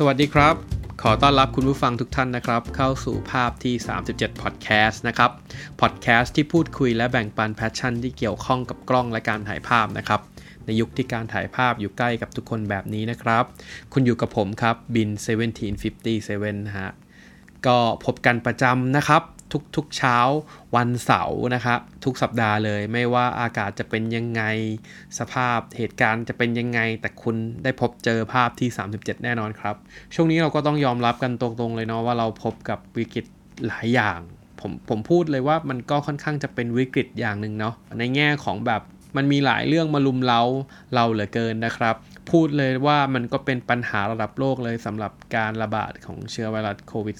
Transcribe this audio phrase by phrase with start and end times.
[0.00, 0.54] สวัสดีครับ
[1.02, 3.74] ขอต้อนรับคุณผู้ฟังทุกท่านนะครับ เข้าสู่ภาพที่
[4.08, 5.30] 37 Podcast นะครับ
[5.80, 10.20] Podcast ที่พูดคุยและแบ่งปันแพชชั่นที่เกี่ยวข้องกับกล้องและการถ่ายภาพนะครับ
[10.64, 13.44] ในยุคที่การถ่ายภาพอยู่ใกล้กับทุกคนแบบนี้นะครับ
[13.92, 15.08] คุณอยู่กับผมครับบิน
[15.86, 16.90] 1757นะฮะ
[17.66, 19.22] ก็พบกันประจำนะครับ
[19.76, 20.18] ทุกๆเช้า
[20.76, 24.42] วันเสาร์นะครับทุกสัปดาห์เลย ไม่ว่าอากาศจะเป็นยังไง
[25.18, 29.76] สภาพเหตุการณ์จะเป็นยังไง แต่คุณได้พบเจอภาพที่ 37 แน่นอนครับ
[30.14, 33.24] ช่วงนี้เราก็ต้องยอมรับกันตรงๆเลยเนาะว่าเราพบกับวิกฤต
[33.66, 34.18] หลายอย่าง
[34.60, 38.82] ผมผมพูดเลยว่ามันก็ค่อนข้างจะเป็นวิกฤตอย่างหนึ่งเนาะในแง่ของแบบ
[39.16, 40.42] มันมีหลายเรื่องมาลุมเล้า
[40.94, 41.94] เราเหลือเกินนะครับ
[42.30, 47.16] พูดเลยว่ามันก็เป็นปัญหาระดับโลกเลยสำหรับการระบาดของเชื้อไวรัสโควิด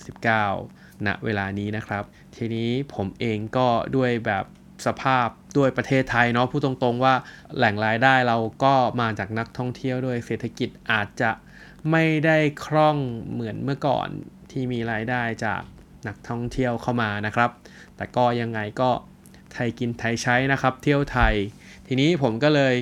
[0.53, 2.05] -19 ณเวลานี้นะครับ
[2.37, 4.45] ทีนี้ผมเองก็ด้วยแบบ
[4.87, 7.15] สภาพด้วยประเทศไทยเนาะพูดตรงๆว่า
[7.57, 11.31] แหล่งรายได้เราก็มาจากนักท่องเที่ยวด้วยเศรษฐกิจอาจจะ
[11.91, 12.97] ไม่ได้คล่อง
[13.33, 14.09] เหมือนเมื่อก่อน
[14.51, 15.63] ที่มีรายได้จาก
[16.09, 17.51] นักท่องเที่ยวเข้ามานะครับ
[17.97, 18.91] แต่ก็ยังไงก็
[19.53, 21.35] ไทยกินไทยใช้นะครับ เที่ยวไทย
[21.87, 22.75] ทีนี้ผมก็เลย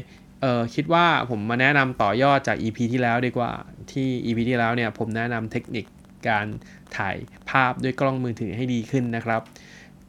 [0.45, 3.53] เออคิดว่าผมมาแนะนำต่อยอดจาก EP ที่แล้วดีกว่า
[3.93, 5.85] ที่ EP ที่แล้วเนี่ยผมแนะนำเทคนิค
[6.29, 6.47] การ
[6.97, 7.17] ถ่าย
[7.51, 9.43] ภาพด้วยกล้องมือถือให้ดีขึ้นนะครับ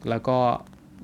[0.09, 0.37] แล้วก็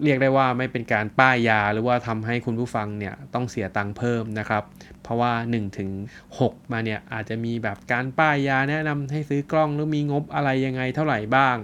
[0.04, 4.64] เรียกได้ว่าไม่เป็นการป้ายยาหรือว่าทำให้คุณผู้ฟังเนี่ยต้องเสียตังค์เพิ่มนะครับ
[5.04, 5.90] เพราะว่า1ถึง
[6.32, 11.58] 6มาเนี่ยอาจจะมีแบบการป้ายยาแนะนำให้ซื้อกล้องหรือมีงบอะไรยังไงเท่าไหร่บ้าง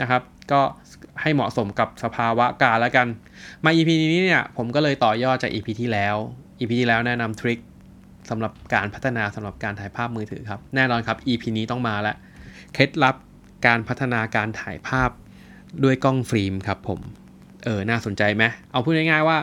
[0.00, 0.60] นะครับ ก็
[1.20, 3.06] ให้เหมาะสมกับสภาวะการแล้วกัน
[3.64, 6.16] มา EP นี้เนี่ยผมก็เลยต่อยอดจาก EP ที่แล้ว
[6.62, 7.58] EP ที่แล้วแนะนำทริค
[8.30, 12.16] สำหรับการพัฒนาสำหรับการถ่ายภาพมือถือครับ แน่นอนครับ EP นี้ต้องมาแล้ว
[12.72, 13.16] เคล็ดลับ
[13.66, 15.10] การพัฒนาการถ่ายภาพ
[15.84, 17.00] ด้วยกล้องฟิล์มครับผม
[17.64, 19.38] เออน่าสนใจไหมเอาพูดง่ายๆว่า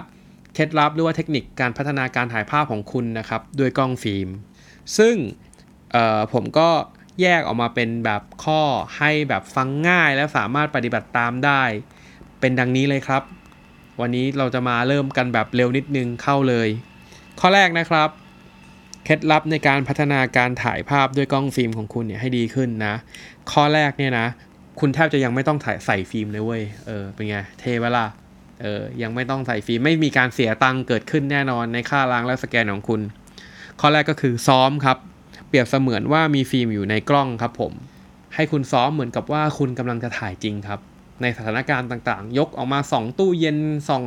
[0.54, 4.30] เคล็ดลับหรือว่าเทคนิคการพัฒนาการถ่ายภาพของคุณนะครับด้วยกล้องฟิล์ม
[4.98, 5.16] ซึ่ง
[5.96, 6.70] ออผมก็
[7.22, 8.62] แยกออกมาเป็นแบบข้อ
[8.98, 11.62] ให้แบบฟังง่ายและสามารถปฏิบัติตามได้
[12.40, 13.24] เป็นดังนี้เลยครับ
[14.02, 16.70] วันนี้เราจะมาเริ่มกันแบบเร็วนิดนึงเข้าเลย
[17.40, 18.10] ข้อแรกนะครับ
[19.06, 22.94] เคล็ดลับในการพัฒนาการถ่ายภาพด้วยกล้องฟิล์มของคุณเนี่ยให้ดีขึ้นนะ
[23.52, 24.28] ข้อแรกเนี่ยนะ
[24.80, 28.08] คุณแทบจะยังไม่ต้องถ่ายใส่ฟิล์มเลยเว้ย เออ เป็นไง เทเวล่ะ
[28.62, 33.02] เออ ยังไม่ต้องใส่ฟิล์ม ไม่มีการเสียตังค์เกิดขึ้นแน่นอนในค่าล้างและสแกนของคุณ
[33.80, 34.98] ข้อแรกก็คือซ้อมครับ
[35.48, 37.74] เปรียบเสมือนว่ามีฟิล์มอยู่ในกล้องครับผม
[38.36, 40.80] ให้คุณซ้อมเหมือนกับว่าคุณกำลังจะถ่ายจริงครับ
[41.22, 43.60] ในสถานการณ์ต่างๆ ยกออกมาส่องตู้เย็น
[43.90, 44.04] ส่อง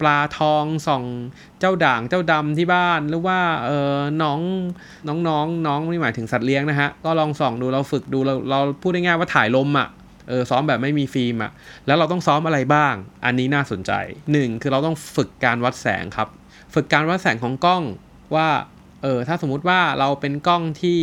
[0.00, 1.04] ปลาทองส่อง
[1.60, 4.40] เจ้าด่างเจ้าดำที่บ้าน หรือว่าเออน้อง
[5.08, 9.88] น้องน้องน้องนี่หมายถึงสัตว์เลี้ยงนะฮะ ก็ลองส่องดูเราฝึกดูเราเราพูดง่ายๆว่าถ่ายลมอะ่ะ
[10.28, 11.50] เออซ้อมแบบไม่มีฟิล์มอะ
[11.86, 12.94] แล้วเราต้องซ้อมอะไรบ้าง
[13.24, 13.92] อันนี้น่าสนใจ
[14.28, 16.28] 1 คือเราต้องฝึกการวัดแสงครับ
[16.74, 17.82] ฝึกการวัดแสงของกล้อง
[18.34, 18.48] ว่า
[19.02, 21.00] เออถ้าสมมุติว่าเราเป็นกล้องที่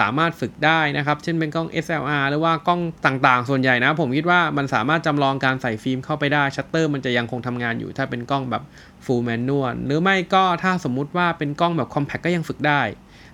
[0.00, 8.62] สามารถฝึกได้นะครับ เช่นเป็นกล้อง SLR หรือว่ากล้องต่างๆ ส่วนใหญ่นะ ผมคิดว่ามันสามารถจำลองการใส่ฟิล์มเข้าไปได้ชัตเตอร์มันจะยังคงทำงานอยู่ ถ้าเป็นกล้องแบบ
[9.04, 12.82] full manual หรือไม่ก็ถ้าสมมุติว่าเป็นกล้องแบบ compact ก็ยังฝึกได้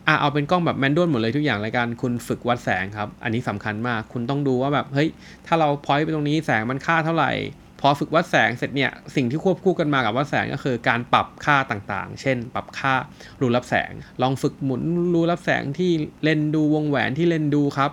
[0.09, 5.09] อะเอาเป็นกล้องแบบ manual หมดเลยทุกอย่างรายการคุณฝึกวัดแสงครับ อันนี้สำคัญมาก คุณต้องดูว่าแบบเฮ้ย
[5.47, 7.33] ถ้าเรา point ไปตรงนี้แสงมันค่าเท่าไหร่
[7.81, 12.95] พอฝึกวัดแสงเสร็จเนี่ยสิ่งที่ควบคู่กันมากับวัดแสงก็คือการปรับค่าต่างๆ เช่น ปรับค่า
[13.41, 13.93] รูรับแสง
[14.23, 14.83] ลองฝึกหมุน
[15.15, 15.91] รูรับแสงที่
[16.23, 17.91] เลนส์ดูวงแหวนที่เลนส์ดูครับ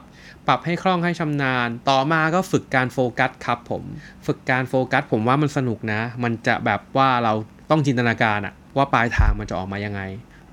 [0.48, 3.84] ปรับให้คล่องให้ชำนาญ ต่อมาก็ฝึกการโฟกัสครับผม
[4.28, 7.34] ฝึกการโฟกัสผมว่ามันสนุกนะ มันจะแบบว่าเรา
[7.70, 10.02] ต้องจินตนาการอะว่าปลายทางมันจะออกมายังไง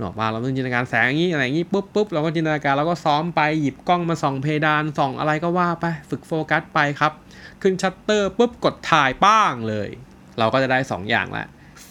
[0.00, 7.12] หนอกว่าเราต้องจินตนาการแสงอย่างนี้อะไรอย่างนี้ปุ๊บปุ๊บเราก็จินตนาการเราก็ซ้อมไปหยิบกล้องมาส่องเพดานส่องอะไรก็ว่าไปฝึกโฟกัสไปครับ
[7.62, 9.88] ขึ้นชัตเตอร์ปุ๊บกดถ่ายป้างเลย
[10.38, 11.47] เราก็จะได้ 2 อย่างละ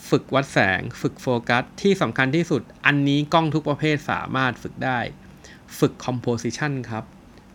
[0.09, 4.99] ฝึกวัดแสงฝึกโฟกัสที่สำคัญที่สุด อันนี้กล้องทุกประเภทสามารถฝึกได้
[5.79, 7.03] ฝึกคอมโพสิชันครับ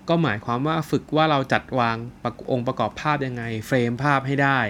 [0.08, 1.96] ก็หมายความว่าฝึกว่าเราจัดวาง
[2.50, 4.60] องค์ประกอบภาพยังไง เฟรมภาพให้ได้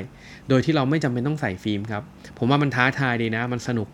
[0.49, 2.03] โดยที่เราไม่จำเป็นต้องใส่ฟิล์มครับ
[2.39, 3.89] ผมว่ามันท้าทายดีนะ มันสนุก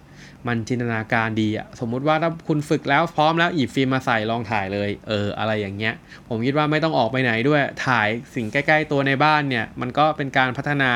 [0.48, 5.94] มันจินตนาการดีอะสมมุติว่าถ้าคุณฝึกแล้วพร้อมแล้วหยิบฟิล์มมาใส่ลองถ่ายเลย เออ อะไรอย่างเงี้ย
[6.28, 10.92] ผมคิดว่าไม่ต้องออกไปไหนด้วยถ่ายสิ่งใกล้ ๆ ตัวในบ้านเนี่ย มันก็เป็นการพัฒนา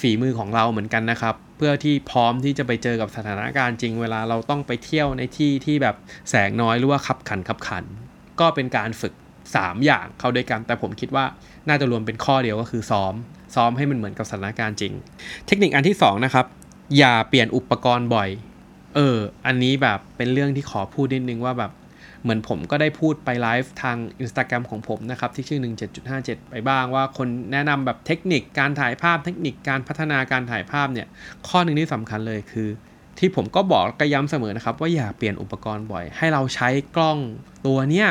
[0.00, 5.96] ฝีมือของเราเหมือนกันนะครับ เพื่อที่พร้อมที่จะไปเจอกับสถานการณ์จริงเวลาเราต้องไปเที่ยวในที่ที่แบบ
[6.30, 7.84] แสงน้อยหรือว่าขับขันขับขัน
[8.40, 9.14] ก็เป็นการฝึก
[9.48, 11.24] 3 อย่างเข้าด้วยกัน แต่ผมคิดว่า
[11.68, 13.14] น่าจะรวมเป็นข้อเดียวก็คือซ้อม
[13.54, 14.92] ซ้อมให้มันเหมือนกับสถานการณ์จริง
[15.46, 16.46] เทคนิคอันที่2นะครับ
[16.98, 18.28] อย่าเปลี่ยนอุปกรณ์บ่อย
[18.94, 19.16] เออ
[19.46, 21.72] อันนี้แบบเป็นเรื่องที่ขอพูดนิดนึงว่าแบบ
[22.22, 25.60] เหมือนผมก็ได้พูดไปไลฟ์ทาง Instagram ของผมนะครับ ที่ชื่อ
[26.04, 31.06] 17.57 ไปบ้างว่าคนแนะนำแบบเทคนิคการถ่ายภาพเทคนิคการพัฒนาการถ่ายภาพเนี่ย
[31.48, 32.68] ข้อหนึ่งที่สำคัญเลยคือ
[33.18, 37.18] ที่ผมก็บอกก็ย้ำเสมอนะครับ ว่าอย่าเปลี่ยนอุปกรณ์บ่อย ให้เราใช้กล้อง
[37.66, 38.08] ตัวเนี้ย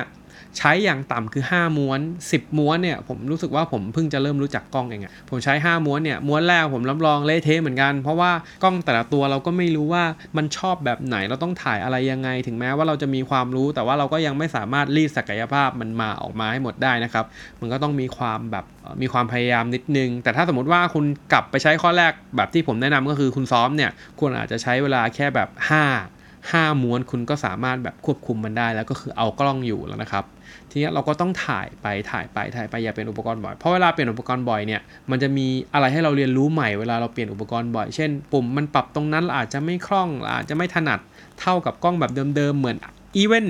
[0.58, 2.00] ใช้อย่างต่ำคือ 5 ม้วน
[2.30, 8.32] 10 ม้วนเนี่ยผมรู้สึกว่าผมเพิ่งจะเริ่มรู้จักกล้องเองอะผมใช้ 5 ม้วนเนี่ยม้วนแรกผมรับรองเละเทะเหมือนกัน เพราะว่า
[8.64, 10.04] กล้องแต่ละตัวเราก็ไม่รู้ว่า
[10.38, 17.26] มันชอบแบบไหนเราต้องถ่ายอะไรยังไง ถึงแม้ว่าเราจะมีความรู้ แต่ว่าเราก็ยังไม่สามารถรีดศักยภาพมันมาออกมาให้หมดได้นะครับ
[17.60, 18.66] มันก็ต้องมีความแบบ
[19.02, 30.26] มีความพยายามนิดนึง แต่ถ้าสมมติว่าคุณกลับไปใช้ข้อแรกแบบที่ผมแนะนำก็คือคุณซ้อมเนี่ยคุณอาจจะใช้เวลาแค่แบบ 5 5 ม้วนคุณก็สามารถแบบควบคุมมันได้ แล้วก็คือเอากล้องอยู่แล้วนะครับ
[30.70, 34.82] ทีนี้เราก็ต้องถ่ายไปถ่ายไปถ่ายไปอย่าเป็นอุปกรณ์บ่อย เพราะเวลาเปลี่ยนอุปกรณ์บ่อยเนี่ย
[35.12, 41.00] มันจะมีอะไรให้เราเรียนรู้ใหม่เวลาเราเปลี่ยนอุปกรณ์บ่อย เช่น ปุ่มมันปรับตรงนั้นอาจจะไม่คล่องอาจจะไม่ถนัด
[41.42, 42.78] เท่ากับกล้องแบบเดิมๆเหมือน
[43.18, 43.48] even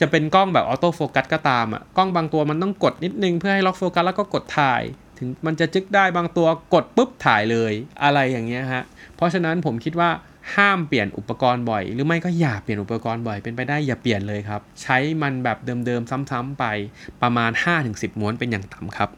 [0.00, 4.82] จะเป็นกล้องแบบ auto focus ก็ตามอะกล้องบางตัวมันต้องกดนิดนึงเพื่อให้ล็อกโฟกัสแล้วก็กดถ่าย
[5.18, 7.72] ถึงมันจะจึกได้บางตัวกดปุ๊บถ่ายเลย
[8.02, 8.82] อะไรอย่างเงี้ยฮะ
[9.16, 10.10] เพราะฉะนั้นผมคิดว่า
[10.56, 16.64] ห้ามเปลี่ยนอุปกรณ์บ่อย หรือไม่ก็อย่าเปลี่ยนอุปกรณ์บ่อยเป็นไปได้อย่าเปลี่ยนเลยครับ ใช้มันแบบเดิมๆซ้ำๆไป
[17.22, 17.50] ประมาณ
[17.84, 19.10] 5-10 ม้วนเป็นอย่างต่ำครับ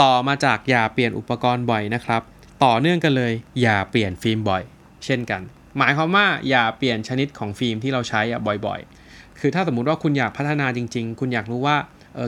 [0.00, 2.22] ต่อมาจากอย่าเปลี่ยนอุปกรณ์บ่อยนะครับ
[2.64, 3.32] ต่อเนื่องกันเลย
[3.62, 4.62] อย่าเปลี่ยนฟิล์มบ่อย
[5.04, 5.42] เช่นกัน
[5.78, 8.20] หมายความว่าอย่าเปลี่ยนชนิดของฟิล์มที่เราใช้
[8.66, 11.76] บ่อยๆ คือถ้าสมมุติว่าคุณอยากพัฒนาจริง ๆ คุณอยากรู้ว่า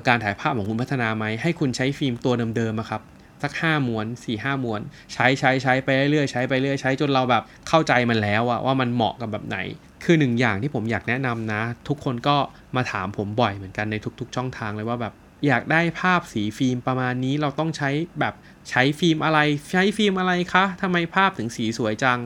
[0.08, 3.02] การถ่ายภาพของคุณพัฒนาไหมให้คุณใช้ฟิล์มตัวเดิมๆครับ
[3.42, 4.80] สักห้าม้วน4ี่ห้าม้วน
[5.12, 9.58] ใช้ใช้ใช้ไปเรื่อยใช้ไปเรื่อยใช้จนเราแบบเข้าใจมันแล้วอะว่ามันเหมาะกับแบบไหน
[10.04, 12.36] คือหนึ่งอย่างที่ผมอยากแนะนำนะ ทุกคนก็
[12.76, 15.14] มาถามผมบ่อยเหมือนกันในทุก ๆ ช่องทางเลยว่าแบบ
[15.46, 17.90] อยากได้ภาพสีฟิล์มประมาณนี้เราต้องใช้
[18.20, 18.34] แบบ
[18.70, 19.38] ใช้ฟิล์มอะไร
[19.72, 22.18] ใช้ฟิล์มอะไรคะทำไมภาพถึงสีสวยจัง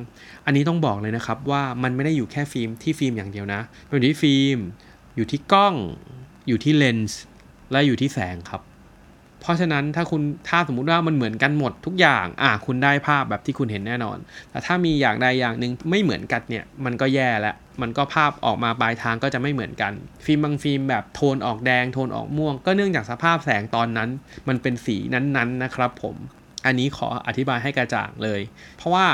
[0.44, 3.61] อันนี้ต้องบอกเลยนะครับว่ามันไม่ได้อยู่แค่ฟิล์มที่ฟิล์มอย่างเดียวนะ
[3.91, 4.58] อยู่ที่ฟิล์ม
[5.17, 5.75] อยู่ที่กล้อง
[6.49, 7.20] อยู่ที่เลนส์
[7.73, 8.62] และอยู่ที่แสงครับ
[9.43, 14.19] เพราะฉะนั้นถ้าคุณถ้าสมมุติว่ามันเหมือนกันหมดทุกอย่างอะคุณได้ภาพแบบที่คุณเห็นแน่นอน
[14.50, 19.93] แต่ถ้ามีอย่างใดอย่างหนึ่งไม่เหมือนกันเนี่ยมันก็แย่แล้วมันก็ภาพออกมาปลายทางก็จะไม่เหมือนกัน
[20.25, 24.09] ฟิล์มบางฟิล์มแบบโทนออกแดงโทนออกม่วง ก็เนื่องจากสภาพแสงตอนนั้น
[24.49, 26.17] มันเป็นสีนั้นๆนะครับผม
[26.67, 28.41] อันนี้ขออธิบายให้กระจ่างเลย
[28.77, 29.06] เพราะว่า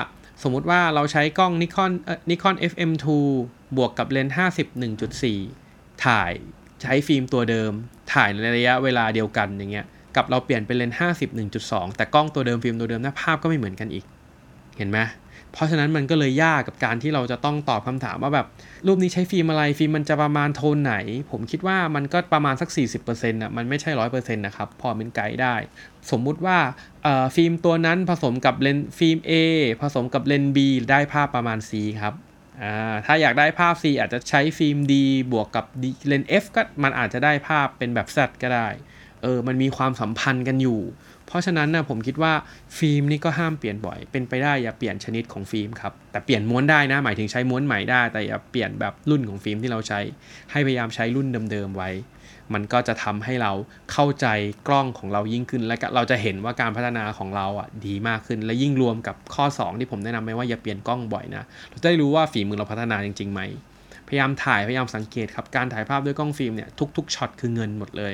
[0.43, 3.07] สมมุติว่าเราใช้กล้อง Nikon เอ่อ Nikon FM2
[3.77, 4.69] บวกกับเลนส์50
[5.37, 6.33] 1.4 ถ่าย
[6.83, 7.73] ใช้ฟิล์มตัวเดิม
[8.13, 9.87] ถ่ายในระยะเวลาเดียวกันอย่างเงี้ย
[10.17, 11.31] กับเราเปลี่ยนเป็นเลนส์50
[11.65, 14.05] 1.2 แต่กล้องตัวเดิมฟิล์มตัวเดิมหน้าภาพก็ไม่เหมือนกันอีก
[14.79, 14.99] เห็นไหม
[15.53, 18.47] เพราะฉะนั้นมันก็เลยยากกับการที่เราจะต้องตอบคำถามว่าแบบ
[18.87, 20.95] รูปนี้ใช้ฟิล์มอะไรฟิล์มมันจะประมาณโทนไหน
[21.31, 22.69] ผมคิดว่ามันก็ประมาณสัก
[23.07, 25.55] 40%อะมันไม่ใช่ 100%นะครับพอเป็นไกด์ได้
[26.11, 26.59] สมมุติว่า
[27.35, 29.33] ฟิล์มตัวนั้นผสมกับเลนฟิล์ม A
[29.83, 30.59] ผสมกับเลน B
[30.91, 32.15] ได้ภาพประมาณ C ครับ
[33.07, 34.95] ถ้าอยากได้ภาพ C อาจจะใช้ฟิล์ม D
[35.33, 35.65] บวกกับ
[36.09, 38.69] เลนส์ F ก็มันอาจจะได้ภาพเป็นแบบ Z ก็ได้
[39.23, 40.81] เออมันมีความสัมพันธ์กันอยู่
[41.27, 42.33] เพราะฉะนั้นนะผมคิดว่า
[42.79, 50.01] ฟิล์มนี่ก็ห้ามเปลี่ยนบ่อย เป็นไปได้อย่าเปลี่ยนชนิดของฟิล์มครับ แต่เปลี่ยนม้วนได้นะ หมายถึงใช้ม้วนใหม่ได้ แต่อย่าเปลี่ยนแบบรุ่นของฟิล์มที่เราใช้
[50.53, 51.91] ให้พยายามใช้รุ่นเดิมๆไว้
[52.55, 53.53] มันก็จะทำให้เรา
[53.93, 54.27] เข้าใจ
[54.69, 63.41] กล้องของเรายิ่งขึ้น และเราจะเห็นว่าการพัฒนาของเราอะดีมากขึ้น และยิ่งรวมกับข้อ 2 ที่ผมแนะนำไปว่าอย่าเปลี่ยนกล้องบ่อยนะ เราจะได้รู้ว่าฝีมือเราพัฒนาจริงๆไหม
[64.09, 68.13] พยายามถ่ายพยายามสังเกตครับการถ่ายภาพด้วยกล้องฟิล์มเนี่ยทุกๆช็อตคือเงินหมดเลย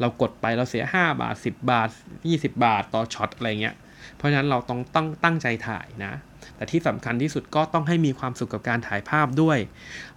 [0.00, 1.88] เรากดไปเราเสีย 5 บาท 10 บาท
[2.26, 3.76] 20 บาทต่อช็อตอะไรเงี้ย
[4.16, 6.12] เพราะฉะนั้นเราต้องตั้งตั้งใจถ่ายนะ
[6.56, 9.58] แต่ที่สำคัญที่สุดก็ต้องให้มีความสุขกับการถ่ายภาพด้วย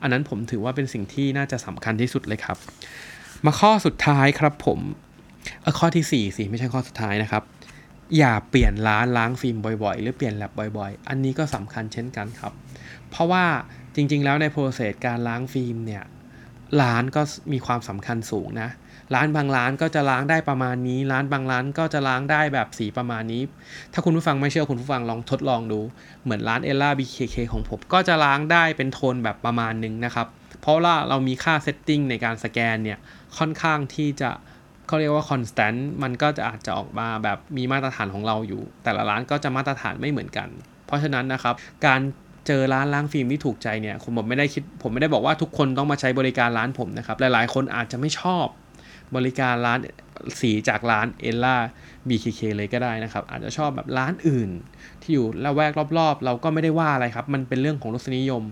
[0.02, 2.58] อันนั้นผมถือว่าเป็นสิ่งที่น่าจะสำคัญที่สุดเลยครับ
[3.46, 4.80] มาข้อสุดท้ายครับผม
[5.62, 7.44] เออข้อที่4สิไม่ใช่ข้อสุดท้ายนะครับ
[8.18, 12.54] อย่าเปลี่ยนร้านล้างฟิล์มบ่อยๆ หรือเปลี่ยนแลบบ่อย ๆ อันนี้ก็สำคัญเช่นกันครับ
[13.10, 13.46] เพราะว่า
[13.96, 16.04] จริงๆ แล้วในโปรเซสการล้างฟิล์มเนี่ย
[16.82, 17.22] ร้านก็
[17.54, 18.70] มีความสำคัญสูงนะ
[19.16, 23.42] ร้านบางร้านก็จะล้างได้ประมาณนี้ ร้านบางร้านก็จะล้างได้แบบสีประมาณนี้
[23.94, 25.80] ถ้าคุณผู้ฟังไม่เชื่อคุณผู้ฟังลองทดลองดู
[26.24, 30.28] เหมือนร้านเอล่าบีเคของผม ก็จะล้างได้เป็นโทนแบบประมาณนึงนะครับ
[30.62, 33.00] เพราะว่าเรามีค่า setting ในการสแกนเนี่ย
[33.38, 34.30] ค่อนข้างที่จะ
[34.88, 40.48] เขาเรียกว่า constant มันก็จะอาจจะออกมาแบบมีมาตรฐานของเราอยู่ แต่ละร้านก็จะมาตรฐานไม่เหมือนกัน
[40.86, 42.02] เพราะฉะนั้นนะครับ การ
[42.48, 48.48] เจอร้านล้างฟิล์มที่ถูกใจเนี่ยผมไม่ได้คิดผมไม่ได้บอกว่าทุกคนต้องมาใช้บริการร้านผมนะครับหลายๆ คนอาจจะไม่ชอบ
[49.16, 49.80] บริการร้าน
[50.42, 51.56] สีจากร้านเอลล่า
[52.08, 54.50] BKK เลยก็ได้นะครับ อาจจะชอบแบบร้านอื่น
[55.02, 58.44] ที่อยู่ละแวกรอบๆ เราก็ไม่ได้ว่าอะไรครับ มันเป็นเรื่องของรสนิยม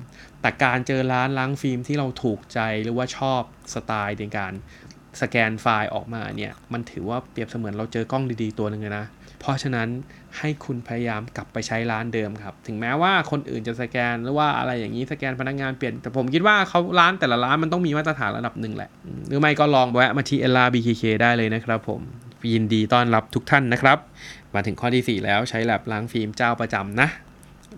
[0.42, 3.42] แต่การเจอร้านล้างฟิล์มที่เราถูกใจหรือว่าชอบ
[3.74, 4.54] สไตล์ในการ
[5.22, 9.06] สแกนไฟล์ออกมาเนี่ย มันถือว่าเปรียบเสมือนเราเจอกล้องดีๆตัวหนึ่งเลยนะ
[9.39, 9.88] เพราะฉะนั้น
[10.38, 18.89] ให้คุณพยายามกลับไปใช้ร้านเดิมครับ ถึงแม้ว่าคนอื่นจะสแกนหรือว่าอะไรอย่างนี้สแกนพนักงานเปลี่ยน แต่ผมคิดว่าเขาร้านแต่ละร้านมันต้องมีมาตรฐานระดับหนึ่งแหละ
[19.27, 22.01] หรือไม่ก็ลองแวะมาที่เอลาบีเคได้เลยนะครับผม
[22.53, 23.98] ยินดีต้อนรับทุกท่านนะครับ
[24.53, 27.08] มาถึงข้อที่ 4 แล้วใช้แลบล้างฟิล์มเจ้าประจำนะ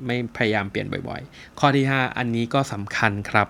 [0.05, 3.47] ไม่พยายามเปลี่ยนบ่อยๆ ข้อที่ 5 อันนี้ก็สำคัญครับ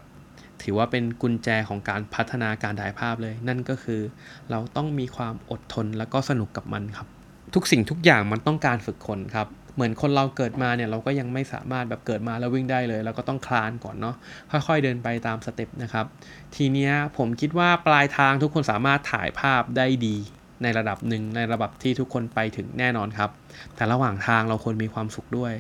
[0.63, 4.01] ถือว่าเป็นกุญแจของการพัฒนาการถ่ายภาพเลย นั่นก็คือ
[4.50, 7.08] เราต้องมีความอดทนแล้วก็สนุกกับมันครับ
[7.53, 14.15] ทุกสิ่งทุกอย่างมันต้องการฝึกคนครับเหมือนคนเราเกิดมาเนี่ยเราก็ยังไม่สามารถแบบเกิดมาแล้ววิ่งได้เลย เราก็ต้องคลานก่อนเนาะ
[14.51, 16.06] ค่อยๆเดินไปตาม step นะครับ
[16.56, 20.15] ทีเนี้ยผมคิดว่าปลายทางทุกคนสามารถถ่ายภาพได้ดี
[20.63, 23.29] ในระดับหนึ่งในระดับที่ทุกคนไปถึงแน่นอนครับ
[23.75, 25.53] แต่ระหว่างทางเราควรมีความสุขด้วย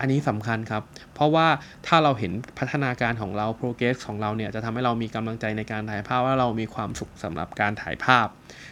[0.00, 0.82] อันนี้สำคัญครับ
[1.14, 1.46] เพราะว่า
[1.86, 8.26] ถ้าเราเห็นพัฒนาการของเรา progress ของเราเนี่ยจะทำให้เรามีกำลังใจในการถ่ายภาพว่าเรามีความสุขสำหรับการถ่ายภาพ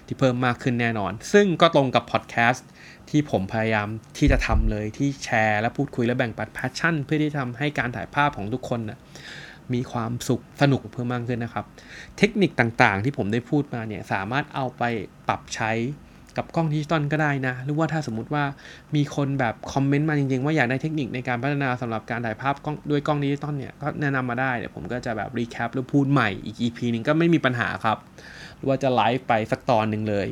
[0.07, 2.69] ที่เพิ่มมากขึ้นแน่นอน ซึ่งก็ตรงกับพอดแคสต์
[3.11, 3.89] ที่ผมพยายาม
[4.19, 8.99] ที่จะทำเลยที่แชร์และพูดคุยและแบ่งปัน passion เพื่อที่ทำให้การถ่ายภาพของทุกคนนะ
[9.75, 11.65] มีความสุขสนุกเพิ่มมากขึ้นนะครับ
[12.19, 14.83] เทคนิคต่างๆ ที่ผมได้พูดมาเนี่ยสามารถเอาไป
[15.29, 15.71] ปรับใช้
[16.37, 18.45] กับกล้องดิจิตอลก็ได้นะ หรือว่าถ้าสมมติว่า
[18.95, 27.99] มีคนแบบคอมเมนต์มาจริงๆ ว่าอยากได้เทคนิคในการพัฒนาสำหรับการถ่ายภาพกล้องด้วยกล้องดิจิตอลเนี่ยก็แนะนำมาได้เดี๋ยวผมก็จะแบบ recap หรือพูดใหม่อีก EP หนึ่งก็ไม่มีปัญหาครับ
[28.57, 30.29] หรือว่าจะไลฟ์ไปสักตอนหนึ่งเลย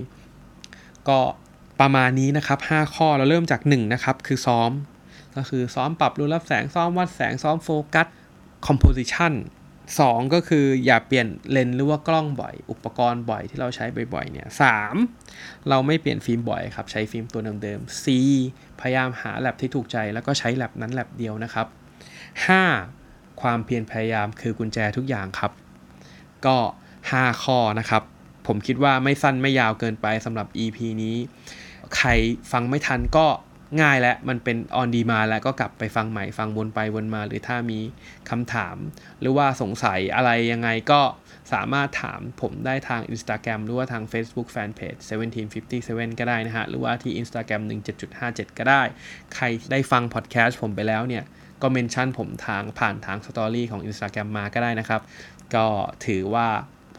[1.08, 1.18] ก็
[1.80, 4.70] ประมาณนี้นะครับ 5 ข้อเราเริ่มจาก1นะครับคือซ้อม
[5.36, 8.06] ก็คือซ้อมปรับรูรับแสงซ้อมวัดแสงซ้อมโฟกัส
[8.66, 9.32] composition
[9.90, 13.84] 2ก็คืออย่าเปลี่ยนเลนส์หรือว่ากล้องบ่อย อุปกรณ์บ่อยที่เราใช้
[14.14, 14.94] บ่อยๆเนี่ยสาม
[15.68, 18.04] เราไม่เปลี่ยนฟิล์มบ่อยครับ ใช้ฟิล์มตัวเดิมๆ C
[18.80, 21.66] พยายามหาแลบที่ถูกใจแล้วก็ใช้แล็บนั้นแล็บเดียวนะครับ
[22.74, 23.40] 5.
[23.40, 25.52] ความเพียรพยายามคือกุญแจทุกอย่างครับ
[26.46, 26.56] ก็
[27.00, 28.02] 5 ข้อนะครับ
[28.46, 31.16] ผมคิดว่าไม่สั้นไม่ยาวเกินไปสำหรับ EP นี้
[31.96, 32.08] ใคร
[32.52, 33.26] ฟังไม่ทันก็
[33.80, 37.78] ง่ายและมันเป็นออนดีมาแล้วก็กลับไปฟังใหม่ฟังวนไปวนมา หรือถ้ามี
[38.30, 38.76] คำถาม
[39.20, 41.00] หรือว่าสงสัยอะไรยังไงก็
[41.52, 45.00] สามารถถามผมได้ทาง Instagram หรือว่าทาง Facebook Fanpage
[45.58, 47.62] 1757 ก็ได้นะฮะ หรือว่าที่ Instagram
[48.10, 48.82] 17.57 ก็ได้
[49.34, 51.24] ใครได้ฟังพอดแคสต์ผมไปแล้วเนี่ย
[51.62, 55.00] ก็เมนชั่นผมทางผ่านทางสตอรี่ของ Instagram มาก็ได้นะครับ
[55.54, 55.66] ก็
[56.06, 56.48] ถือว่า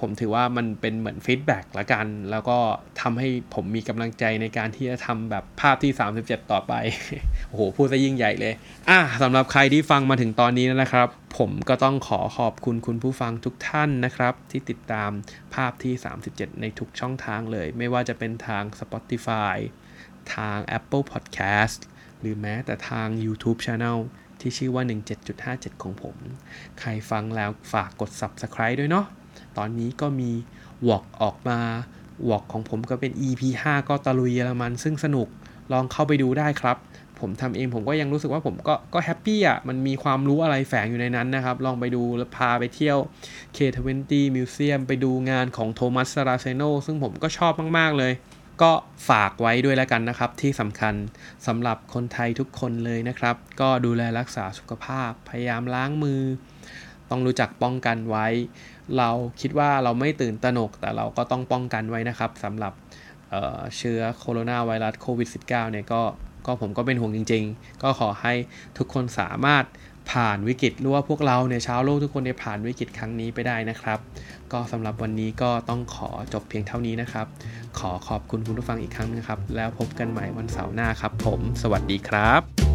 [0.04, 2.58] ผมถือว่ามันเป็นเหมือนฟีดแบ็กละกัน แล้วก็
[3.02, 5.92] ทำให้ผมมีกำลังใจในการที่จะทำแบบภาพที่
[6.22, 6.74] 37 ต่อไป
[7.50, 8.54] โอ้โห พูดซะยิ่งใหญ่เลย
[8.90, 11.08] อะสำหรับใครที่ฟังมาถึงตอนนี้นะครับ
[11.38, 15.12] ผมก็ต้องขอขอบคุณคุณผู้ฟังทุกท่านนะครับ ที่ติดตาม
[15.54, 15.94] ภาพที่
[16.28, 19.56] 37 ในทุกช่องทางเลย ไม่ว่าจะเป็นทาง Spotify
[20.36, 21.80] ทาง Apple Podcast
[22.20, 23.98] หรือแม้แต่ทาง YouTube Channel
[24.40, 24.84] ที่ชื่อว่า
[25.34, 26.16] 17.57 ของผม
[26.80, 29.08] ใครฟังแล้วฝากกด Subscribe ด้วยเนาะ
[29.58, 30.32] ตอนนี้ก็มี
[30.88, 31.60] วอกออกมา
[32.30, 35.28] วอกของผมก็เป็น EP 5 ก็ตะลุยเยอรมัน ซึ่งสนุก
[35.72, 36.78] ลองเข้าไปดูได้ครับ
[37.20, 42.98] ผมทำเองผมก็ยังรู้สึกว่าผมก็ก็ happy อะ มันมีความรู้อะไรแฝงอยู่ในนั้นนะครับ ลองไปดูแล้วพาไปเที่ยว
[43.56, 48.14] K20 Museum ไปดูงานของโทมัสซาราเซโนซึ่งผมก็ชอบมาก ๆ เลย
[48.62, 48.72] ก็
[49.10, 50.94] ฝากไว้ด้วยแล้วกันนะครับ ที่สำคัญ
[51.48, 56.22] สำหรับคนไทยทุกคนเลยนะครับ ก็ดูแลรักษาสุขภาพ พยายามล้างมือ
[57.10, 58.28] ต้องรู้จักป้องกันไว้
[58.98, 59.10] เรา
[59.42, 62.74] คิดว่าเราไม่ตื่นตระหนก แต่เราก็ต้องป้องกันไว้นะครับสำหรับ
[63.30, 66.02] เเชื้อโคโรนาไวรัสโควิด -19 เนี่ยก็
[66.46, 68.34] ก็ผมก็เป็นห่วงจริง ๆ ก็ขอให้
[68.78, 69.64] ทุกคนสามารถ
[70.12, 74.00] ผ่านวิกฤตหรือว่าพวกเราเนี่ยชาวโลกทุกคนได้ผ่านวิกฤตครั้งนี้ไปได้นะครับ
[74.52, 77.26] ก็สำหรับวันนี้ก็ต้องขอจบเพียงเท่านี้นะครับ
[77.80, 82.73] ขอขอบคุณคุณผู้ฟังอีกครั้งนึงครับ แล้วพบกันใหม่วันเสาร์หน้าครับ ผม สวัสดีครับ